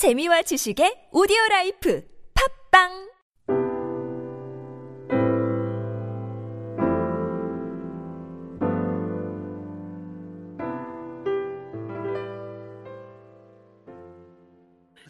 [0.00, 3.10] 재미와 지식의 오디오 라이프 팟빵!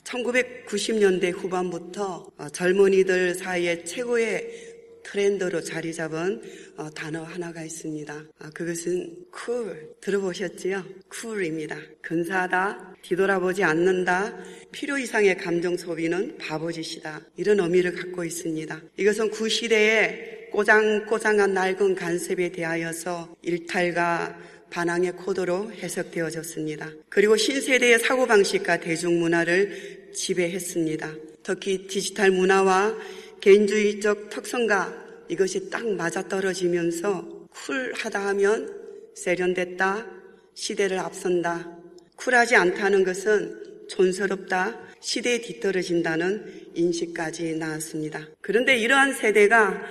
[0.02, 4.79] (1990년대) 후반부터 어, 젊은이들 사이에 최고의
[5.10, 6.40] 트렌드로 자리 잡은
[6.76, 8.24] 어, 단어 하나가 있습니다.
[8.38, 9.88] 아, 그것은 cool.
[10.00, 10.84] 들어보셨지요?
[11.12, 11.76] cool입니다.
[12.00, 14.38] 근사하다, 뒤돌아보지 않는다,
[14.70, 17.22] 필요 이상의 감정 소비는 바보짓이다.
[17.36, 18.80] 이런 의미를 갖고 있습니다.
[18.98, 24.38] 이것은 구시대에 꼬장꼬장한 낡은 간섭에 대하여서 일탈과
[24.70, 26.88] 반항의 코드로 해석되어졌습니다.
[27.08, 31.14] 그리고 신세대의 사고방식과 대중문화를 지배했습니다.
[31.42, 32.96] 특히 디지털 문화와
[33.40, 34.92] 개인주의적 특성과
[35.28, 38.80] 이것이 딱 맞아떨어지면서 쿨하다 하면
[39.14, 40.06] 세련됐다,
[40.54, 41.78] 시대를 앞선다.
[42.16, 48.28] 쿨하지 않다는 것은 촌스럽다, 시대에 뒤떨어진다는 인식까지 나왔습니다.
[48.40, 49.82] 그런데 이러한 세대가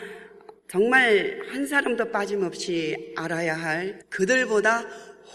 [0.69, 4.81] 정말 한 사람도 빠짐없이 알아야 할 그들보다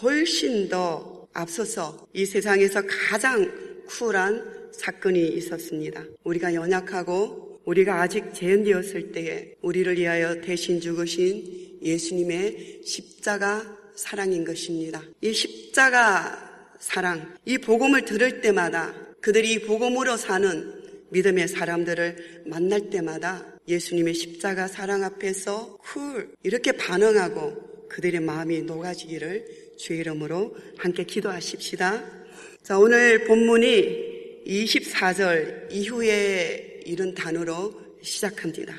[0.01, 3.51] 훨씬 더 앞서서 이 세상에서 가장
[3.87, 6.03] 쿨한 사건이 있었습니다.
[6.23, 15.03] 우리가 연약하고 우리가 아직 재현되었을 때에 우리를 위하여 대신 죽으신 예수님의 십자가 사랑인 것입니다.
[15.21, 20.73] 이 십자가 사랑, 이 복음을 들을 때마다 그들이 이 복음으로 사는
[21.09, 29.99] 믿음의 사람들을 만날 때마다 예수님의 십자가 사랑 앞에서 쿨 이렇게 반응하고 그들의 마음이 녹아지기를 주의
[30.01, 32.03] 이름으로 함께 기도하십시다.
[32.61, 38.75] 자, 오늘 본문이 24절 이후에 이런 단어로 시작합니다.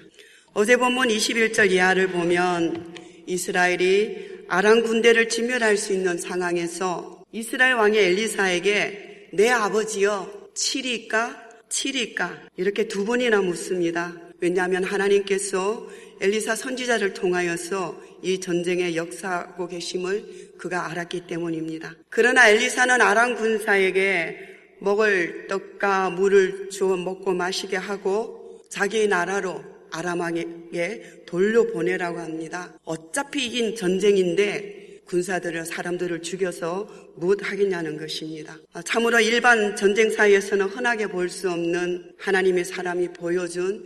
[0.55, 2.95] 어제 본문 21절 이하를 보면
[3.27, 12.89] 이스라엘이 아랑 군대를 진멸할 수 있는 상황에서 이스라엘 왕의 엘리사에게 내 아버지여 칠이까 칠이까 이렇게
[12.89, 14.15] 두 번이나 묻습니다.
[14.41, 15.87] 왜냐하면 하나님께서
[16.21, 21.95] 엘리사 선지자를 통하여서 이 전쟁에 역사하고 계심을 그가 알았기 때문입니다.
[22.09, 32.19] 그러나 엘리사는 아랑 군사에게 먹을 떡과 물을 주어 먹고 마시게 하고 자기 나라로 아람왕에게 돌려보내라고
[32.19, 32.75] 합니다.
[32.84, 38.59] 어차피 이긴 전쟁인데 군사들을 사람들을 죽여서 무엇하겠냐는 것입니다.
[38.84, 43.84] 참으로 일반 전쟁사에서는 흔하게 볼 수 없는 하나님의 사람이 보여준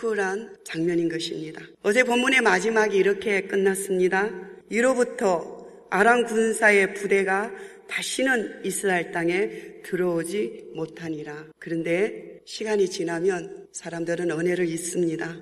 [0.00, 1.60] 쿨한 장면인 것입니다.
[1.82, 4.30] 어제 본문의 마지막이 이렇게 끝났습니다.
[4.70, 7.52] 이로부터 아람 군사의 부대가
[7.88, 11.46] 다시는 이스라엘 땅에 들어오지 못하니라.
[11.58, 15.36] 그런데 시간이 지나면 사람들은 은혜를 잊습니다.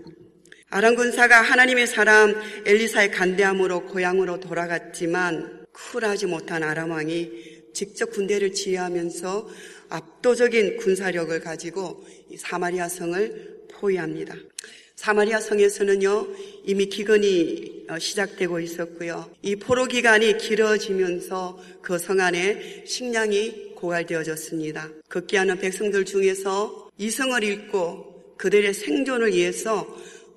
[0.69, 7.31] 아람 군사가 하나님의 사람 엘리사의 간대함으로 고향으로 돌아갔지만 쿨하지 못한 아람 왕이
[7.75, 9.48] 직접 군대를 지휘하면서
[9.91, 12.04] 압도적인 군사력을 가지고
[12.38, 14.34] 사마리아 성을 포위합니다.
[15.02, 16.28] 사마리아 성에서는요,
[16.64, 19.28] 이미 기근이 어, 시작되고 있었고요.
[19.42, 24.88] 이 포로 기간이 길어지면서 그 성 안에 식량이 고갈되어졌습니다.
[25.08, 29.88] 극기하는 백성들 중에서 이성을 잃고 그들의 생존을 위해서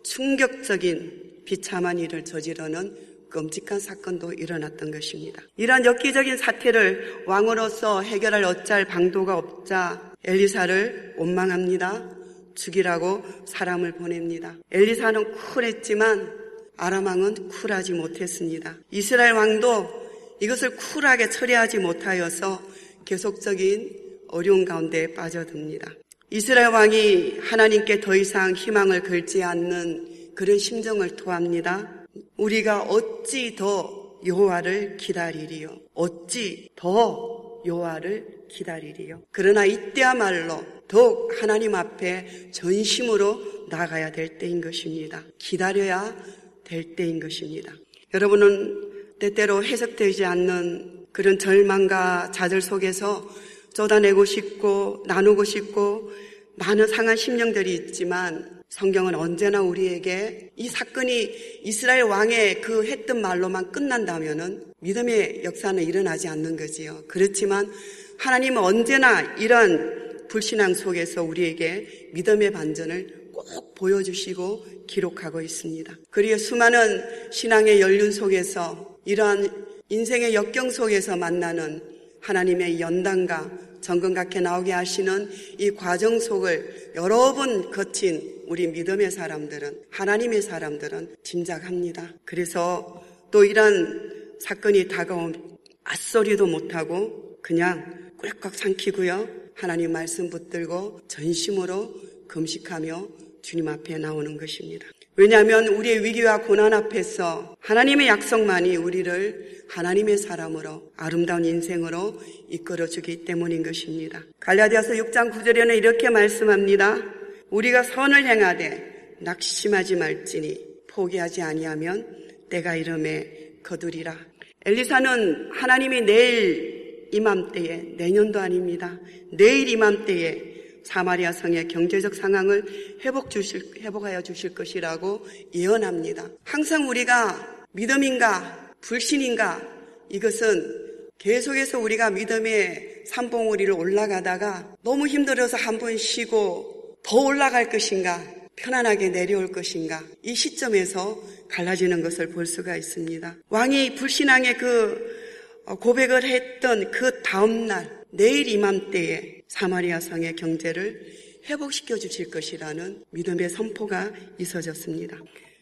[0.02, 2.98] 충격적인 비참한 일을 저지르는
[3.30, 5.44] 끔찍한 사건도 일어났던 것입니다.
[5.58, 12.15] 이러한 엽기적인 사태를 왕으로서 해결할 어찌할 방도가 없자 엘리사를 원망합니다.
[12.56, 14.56] 죽이라고 사람을 보냅니다.
[14.72, 16.46] 엘리사는 쿨했지만
[16.78, 18.78] 아람왕은 쿨하지 못했습니다.
[18.92, 20.06] 이스라엘 왕도
[20.42, 22.62] 이것을 쿨하게 처리하지 못하여서
[23.06, 25.92] 계속적인 어려운 가운데 빠져듭니다.
[26.32, 32.06] 이스라엘 왕이 하나님께 더 이상 희망을 걸지 않는 그런 심정을 토합니다.
[32.38, 35.80] 우리가 어찌 더 여호와를 기다리리요?
[35.94, 37.35] 어찌 더
[37.66, 39.24] 여호와를 기다리리요?
[39.32, 45.24] 그러나 이때야말로 더욱 하나님 앞에 전심으로 나가야 될 때인 것입니다.
[45.38, 46.16] 기다려야
[46.64, 47.74] 될 때인 것입니다.
[48.14, 53.28] 여러분은 때때로 해석되지 않는 그런 절망과 좌절 속에서
[53.74, 56.12] 쏟아내고 싶고 나누고 싶고
[56.56, 64.75] 많은 상한 심령들이 있지만 성경은 언제나 우리에게 이 사건이 이스라엘 왕의 그 했던 말로만 끝난다면은
[64.86, 67.04] 믿음의 역사는 일어나지 않는 거지요.
[67.08, 67.72] 그렇지만
[68.18, 75.98] 하나님은 언제나 이런 불신앙 속에서 우리에게 믿음의 반전을 꼭 보여주시고 기록하고 있습니다.
[76.12, 81.82] 그리고 수많은 신앙의 연륜 속에서 이러한 인생의 역경 속에서 만나는
[82.22, 83.52] 하나님의 연단과
[83.82, 92.14] 정금같게 나오게 하시는 이 과정 속을 여러 번 거친 우리 믿음의 사람들은 하나님의 사람들은 짐작합니다.
[92.24, 94.15] 그래서 또 이런
[94.46, 99.28] 사건이 다가오면 앞소리도 못하고 그냥 꿀꺽 삼키고요.
[99.56, 101.96] 하나님 말씀 붙들고 전심으로
[102.28, 103.08] 금식하며
[103.42, 104.86] 주님 앞에 나오는 것입니다.
[105.16, 114.22] 왜냐하면 우리의 위기와 고난 앞에서 하나님의 약속만이 우리를 하나님의 사람으로 아름다운 인생으로 이끌어주기 때문인 것입니다.
[114.40, 117.02] 갈라디아서 6장 9절에는 이렇게 말씀합니다.
[117.50, 124.35] 우리가 선을 행하되 낙심하지 말지니 포기하지 아니하면 때가 이름에 거두리라.
[124.66, 129.00] 엘리사는 하나님이 내일 이맘때에 내년도 아닙니다.
[129.32, 130.42] 내일 이맘때에
[130.84, 132.64] 사마리아 성의 경제적 상황을
[133.04, 136.28] 회복 주실, 회복하여 주실 것이라고 예언합니다.
[136.44, 139.62] 항상 우리가 믿음인가, 불신인가,
[140.10, 140.86] 이것은
[141.18, 148.24] 계속해서 우리가 믿음의 산봉우리를 올라가다가 너무 힘들어서 한 번 쉬고 더 올라갈 것인가,
[148.56, 153.36] 편안하게 내려올 것인가, 이 시점에서 갈라지는 것을 볼 수가 있습니다.
[153.50, 161.02] 왕이 불신앙의 그 고백을 했던 그 다음날, 내일 이맘때에 사마리아 성의 경제를
[161.48, 165.20] 회복시켜 주실 것이라는 믿음의 선포가 있어졌습니다.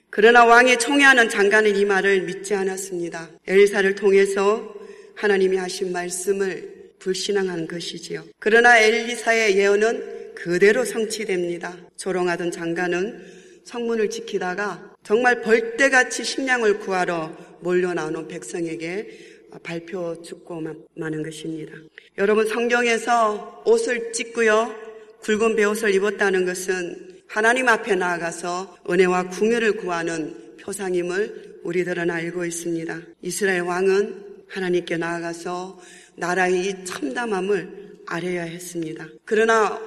[0.10, 3.32] 그러나 왕의 총애하는 장관은 이 말을 믿지 않았습니다.
[3.48, 4.74] 엘리사를 통해서
[5.16, 8.24] 하나님이 하신 말씀을 불신앙한 것이지요.
[8.40, 11.76] 그러나 엘리사의 예언은 그대로 성취됩니다.
[11.98, 20.62] 조롱하던 장관은 성문을 지키다가 정말 벌떼같이 식량을 구하러 몰려 나오는 백성에게 발표 죽고
[20.96, 21.74] 마는 것입니다.
[22.18, 24.74] 여러분 성경에서 옷을 찢고요.
[25.22, 33.02] 굵은 배옷을 입었다는 것은 하나님 앞에 나아가서 은혜와 궁유를 구하는 표상임을 우리들은 알고 있습니다.
[33.22, 35.80] 이스라엘 왕은 하나님께 나아가서
[36.16, 39.08] 나라의 이 참담함을 알아야 했습니다.
[39.26, 39.80] 그러나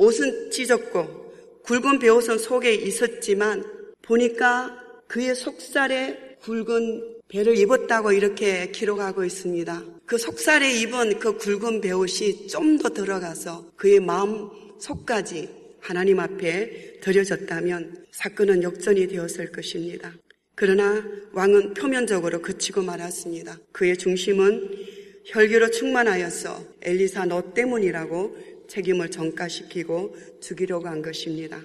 [0.00, 3.64] 옷은 찢었고 굵은 배옷은 속에 있었지만
[4.02, 4.74] 보니까
[5.06, 9.84] 그의 속살에 굵은 배를 입었다고 이렇게 기록하고 있습니다.
[10.06, 14.48] 그 속살에 입은 그 굵은 배옷이 좀 더 들어가서 그의 마음
[14.80, 15.50] 속까지
[15.80, 20.12] 하나님 앞에 드려졌다면 사건은 역전이 되었을 것입니다.
[20.54, 23.58] 그러나 왕은 표면적으로 그치고 말았습니다.
[23.72, 24.70] 그의 중심은
[25.26, 28.36] 혈기로 충만하여서 엘리사 너 때문이라고
[28.70, 31.60] 책임을 전가시키고 죽이려고 한 것입니다.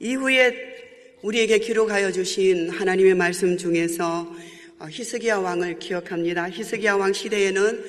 [0.00, 4.26] 이후에 우리에게 기록하여 주신 하나님의 말씀 중에서
[4.78, 6.50] 어, 히스기야 왕을 기억합니다.
[6.50, 7.84] 히스기야 왕 시대에는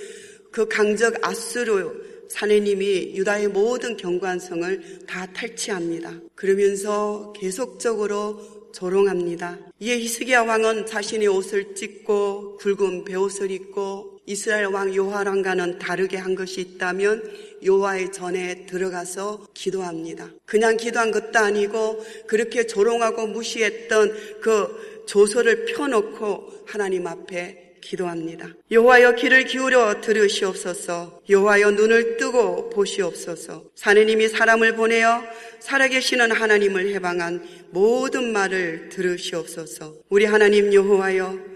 [0.51, 6.19] 그 강적 아수르 사내님이 유다의 모든 경관성을 다 탈취합니다.
[6.35, 9.59] 그러면서 계속적으로 조롱합니다.
[9.79, 16.59] 이에 히스기야 왕은 자신의 옷을 찢고 굵은 베옷을 입고 이스라엘 왕 요하랑과는 다르게 한 것이
[16.59, 17.23] 있다면
[17.65, 20.29] 요하의 전에 들어가서 기도합니다.
[20.45, 28.49] 그냥 기도한 것도 아니고 그렇게 조롱하고 무시했던 그 조서를 펴놓고 하나님 앞에 기도합니다.
[28.69, 31.21] 여호와여 귀를 기울여 들으시옵소서.
[31.29, 33.63] 여호와여 눈을 뜨고 보시옵소서.
[33.75, 35.23] 사내님이 사람을 보내어
[35.59, 39.95] 살아계시는 하나님을 해방한 모든 말을 들으시옵소서.
[40.09, 41.46] 우리 하나님 여호와여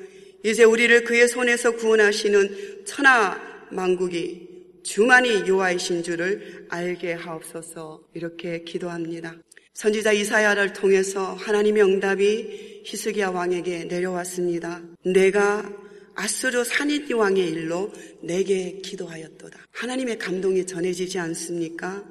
[0.44, 3.40] 이제 우리를 그의 손에서 구원하시는 천하
[3.72, 4.50] 만국이
[4.84, 8.04] 주만이 여호와이신 줄을 알게 하옵소서.
[8.14, 9.36] 이렇게 기도합니다.
[9.74, 14.82] 선지자 이사야를 통해서 하나님의 응답이 히스기야 왕에게 내려왔습니다.
[15.06, 15.72] 내가
[16.16, 17.92] 아스르 사니디 왕의 일로
[18.22, 19.68] 내게 기도하였도다.
[19.72, 22.04] 하나님의 감동이 전해지지 않습니까?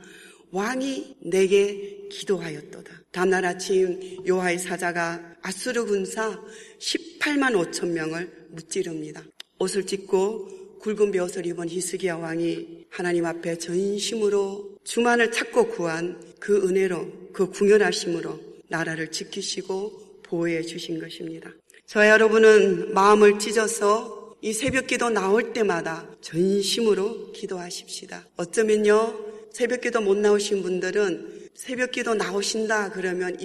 [0.52, 3.02] 왕이 내게 기도하였도다.
[3.12, 6.40] 다음날 아침 요하의 사자가 아스르 군사
[6.78, 9.22] 18만 5천 명을 무찌릅니다.
[9.58, 17.30] 옷을 찢고 굵은 벼옷을 입은 히스기야 왕이 하나님 앞에 전심으로 주만을 찾고 구한 그 은혜로
[17.32, 21.50] 그 궁연하심으로 나라를 지키시고 보호해 주신 것입니다.
[21.86, 28.26] 저 여러분은 마음을 찢어서 이 새벽 기도 나올 때마다 전심으로 기도하십시다.
[28.36, 33.36] 어쩌면요, 새벽 기도 못 나오신 분들은 새벽 기도 나오신다 그러면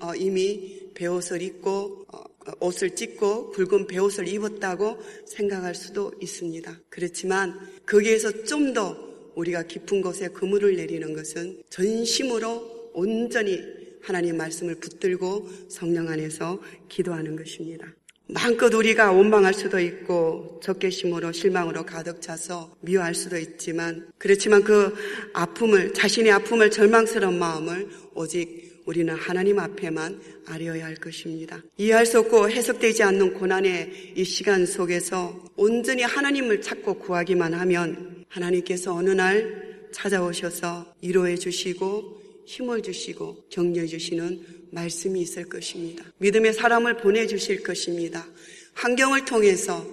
[0.00, 2.24] 어, 이미 배옷을 입고 어,
[2.60, 6.80] 옷을 찢고 붉은 배옷을 입었다고 생각할 수도 있습니다.
[6.88, 13.60] 그렇지만 거기에서 좀 더 우리가 깊은 곳에 그물을 내리는 것은 전심으로 온전히
[14.02, 17.86] 하나님 말씀을 붙들고 성령 안에서 기도하는 것입니다.
[18.28, 24.94] 마음껏 우리가 원망할 수도 있고 적개심으로 실망으로 가득 차서 미워할 수도 있지만 그렇지만 그
[25.34, 31.62] 아픔을 자신의 아픔을 절망스러운 마음을 오직 우리는 하나님 앞에만 아려야 할 것입니다.
[31.76, 38.94] 이해할 수 없고 해석되지 않는 고난의 이 시간 속에서 온전히 하나님을 찾고 구하기만 하면 하나님께서
[38.94, 46.04] 어느 날 찾아오셔서 위로해 주시고 힘을 주시고 격려해 주시는 말씀이 있을 것입니다.
[46.18, 48.26] 믿음의 사람을 보내주실 것입니다.
[48.74, 49.86] 환경을 통해서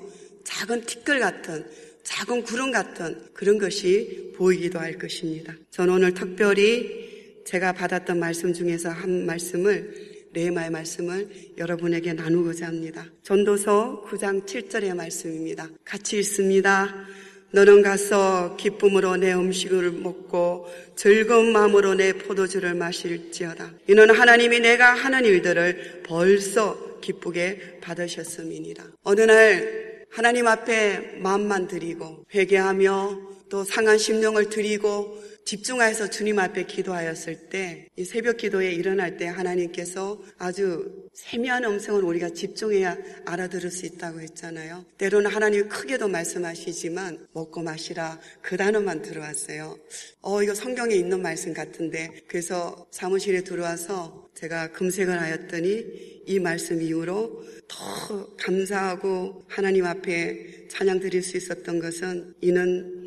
[0.45, 1.65] 작은 티끌 같은
[2.03, 5.53] 작은 구름 같은 그런 것이 보이기도 할 것입니다.
[5.69, 7.08] 저는 오늘 특별히
[7.49, 11.27] 제가 받았던 말씀 중에서 한 말씀을 레마의 말씀을
[11.57, 13.07] 여러분에게 나누고자 합니다.
[13.23, 15.67] 전도서 9장 7절의 말씀입니다.
[15.83, 17.07] 같이 있습니다.
[17.49, 23.73] 너는 가서 기쁨으로 내 음식을 먹고 즐거운 마음으로 내 포도주를 마실지어다.
[23.87, 28.83] 이는 하나님이 내가 하는 일들을 벌써 기쁘게 받으셨음이니라.
[29.01, 35.17] 어느 날 하나님 앞에 마음만 드리고 회개하며 또 상한 심령을 드리고
[35.49, 42.29] 집중하여서 주님 앞에 기도하였을 때, 이 새벽 기도에 일어날 때 하나님께서 아주 세미한 음성을 우리가
[42.29, 44.85] 집중해야 알아들을 수 있다고 했잖아요.
[44.99, 49.75] 때로는 하나님이 크게도 말씀하시지만 먹고 마시라 그 단어만 들어왔어요.
[50.21, 52.11] 어, 이거 성경에 있는 말씀 같은데.
[52.27, 55.83] 그래서 사무실에 들어와서 제가 검색을 하였더니
[56.27, 62.99] 이 말씀 이후로 더 감사하고 하나님 앞에 찬양 드릴 수 있었던 것은 이는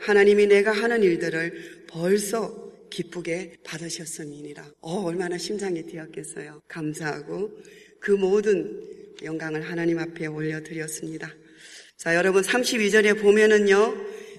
[0.00, 4.64] 하나님이 내가 하는 일들을 벌써 기쁘게 받으셨음이니라.
[4.80, 6.62] 어, 얼마나 심장이 뛰었겠어요.
[6.68, 7.50] 감사하고
[8.00, 8.82] 그 모든
[9.22, 11.30] 영광을 하나님 앞에 올려드렸습니다.
[11.96, 13.94] 자, 여러분 32절에 보면은요,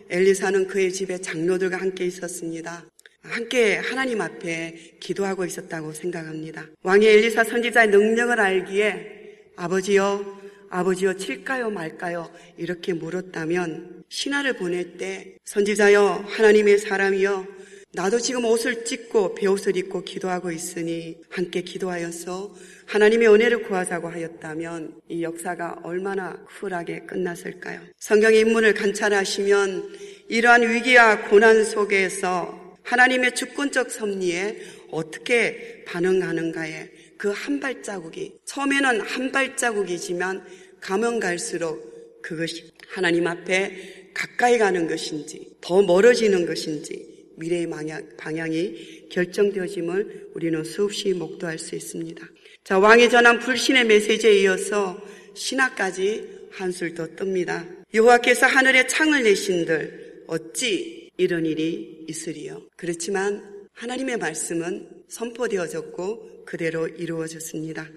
[0.10, 2.86] 엘리사는 그의 집에 장로들과 함께 있었습니다.
[3.22, 6.67] 함께 하나님 앞에 기도하고 있었다고 생각합니다.
[6.84, 10.40] 왕이 엘리사 선지자의 능력을 알기에 아버지여,
[10.72, 12.32] 아버지여 칠까요 말까요?
[12.58, 17.46] 이렇게 물었다면 신하를 보낼 때 선지자여 하나님의 사람이여
[17.94, 25.24] 나도 지금 옷을 찢고 배옷을 입고 기도하고 있으니 함께 기도하여서 하나님의 은혜를 구하자고 하였다면 이
[25.24, 27.82] 역사가 얼마나 쿨하게 끝났을까요?
[27.98, 29.90] 성경의 인물을 관찰하시면
[30.30, 40.44] 이러한 위기와 고난 속에서 하나님의 주권적 섭리에 어떻게 반응하는가에 그 한 발자국이 처음에는 한 발자국이지만
[40.82, 47.70] 가면 갈수록 그것이 하나님 앞에 가까이 가는 것인지 더 멀어지는 것인지 미래의
[48.18, 52.28] 방향, 이 결정되어짐을 우리는 수없이 목도할 수 있습니다.
[52.64, 55.02] 자, 왕이 전한 불신의 메시지에 이어서
[55.34, 57.84] 신하까지 한술 더 뜹니다.
[57.94, 62.62] 여호와께서 하늘에 창을 내신들 어찌 이런 일이 있으리요.
[62.76, 67.88] 그렇지만 하나님의 말씀은 선포되어졌고 그대로 이루어졌습니다.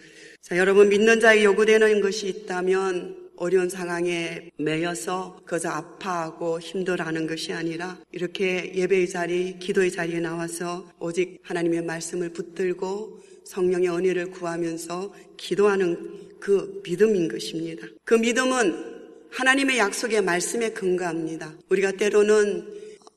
[0.44, 7.98] 자, 여러분 믿는 자에 요구되는 것이 있다면 어려운 상황에 매여서 그저 아파하고 힘들어하는 것이 아니라
[8.12, 16.82] 이렇게 예배의 자리, 기도의 자리에 나와서 오직 하나님의 말씀을 붙들고 성령의 은혜를 구하면서 기도하는 그
[16.84, 17.86] 믿음인 것입니다.
[18.04, 18.74] 그 믿음은
[19.30, 21.54] 하나님의 약속의 말씀에 근거합니다.
[21.70, 22.68] 우리가 때로는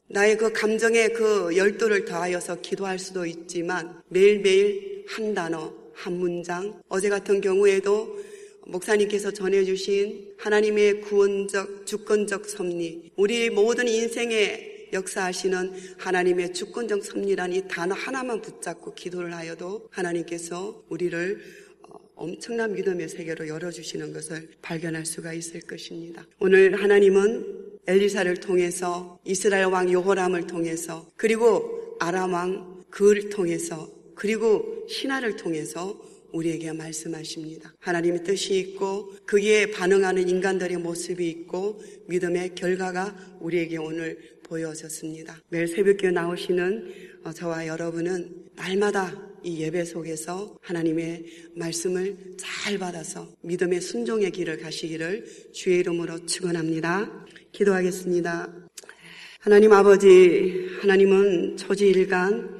[0.07, 7.09] 나의 그 감정의 그 열도를 더하여서 기도할 수도 있지만 매일매일 한 단어, 한 문장, 어제
[7.09, 8.19] 같은 경우에도
[8.67, 17.95] 목사님께서 전해주신 하나님의 구원적, 주권적 섭리, 우리 모든 인생에 역사하시는 하나님의 주권적 섭리란 이 단어
[17.95, 21.41] 하나만 붙잡고 기도를 하여도 하나님께서 우리를
[21.89, 26.25] 어, 엄청난 믿음의 세계로 열어주시는 것을 발견할 수가 있을 것입니다.
[26.39, 35.35] 오늘 하나님은 엘리사를 통해서 이스라엘 왕 요호람을 통해서 그리고 아람 왕 그를 통해서 그리고 신하를
[35.35, 36.01] 통해서
[36.33, 37.73] 우리에게 말씀하십니다.
[37.79, 45.39] 하나님의 뜻이 있고 거기에 반응하는 인간들의 모습이 있고 믿음의 결과가 우리에게 오늘 보여졌습니다.
[45.49, 46.93] 매일 새벽에 나오시는
[47.25, 55.25] 어, 저와 여러분은 날마다 이 예배 속에서 하나님의 말씀을 잘 받아서 믿음의 순종의 길을 가시기를
[55.53, 57.25] 주의 이름으로 축원합니다.
[57.51, 58.67] 기도하겠습니다.
[59.39, 62.56] 하나님 아버지, 하나님은 초지일간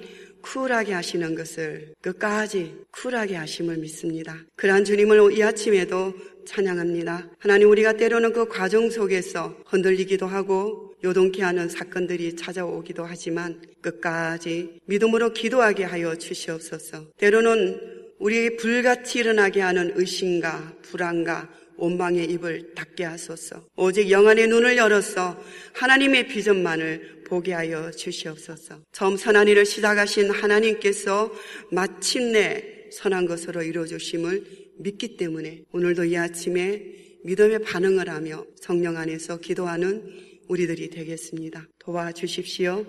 [0.53, 4.37] 쿨하게 하시는 것을 끝까지 쿨하게 하심을 믿습니다.
[4.55, 6.13] 그러한 주님을 이 아침에도
[6.45, 7.29] 찬양합니다.
[7.37, 15.33] 하나님 우리가 때로는 그 과정 속에서 흔들리기도 하고 요동케 하는 사건들이 찾아오기도 하지만 끝까지 믿음으로
[15.33, 17.11] 기도하게 하여 주시옵소서.
[17.17, 23.65] 때로는 우리 불같이 일어나게 하는 의심과 불안과 원망의 입을 닫게 하소서.
[23.75, 25.41] 오직 영안의 눈을 열어서
[25.73, 28.81] 하나님의 비전만을 보게 하여 주시옵소서.
[28.91, 31.31] 처음 선한 일을 시작하신 하나님께서
[31.71, 34.43] 마침내 선한 것으로 이루어 주심을
[34.79, 36.81] 믿기 때문에 오늘도 이 아침에
[37.23, 40.03] 믿음의 반응을 하며 성령 안에서 기도하는
[40.47, 41.67] 우리들이 되겠습니다.
[41.79, 42.85] 도와주십시오.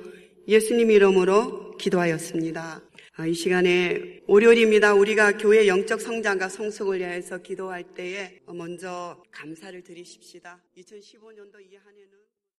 [0.47, 2.88] 예수님 이름으로 기도하였습니다.
[3.21, 4.95] 아, 이 시간에 월요일입니다.
[4.95, 10.63] 우리가 교회 영적 성장과 성숙을 위해서 기도할 때에 먼저 감사를 드리십시다.
[10.77, 12.28] 2015년도 이 한 해는